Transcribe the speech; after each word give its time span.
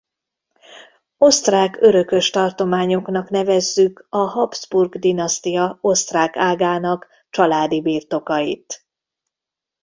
Osztrák 1.17 1.77
örökös 1.81 2.29
tartományoknak 2.29 3.29
nevezzük 3.29 4.05
a 4.09 4.17
Habsburg-dinasztia 4.17 5.77
osztrák 5.81 6.37
ágának 6.37 7.07
családi 7.29 7.81
birtokait. 7.81 8.85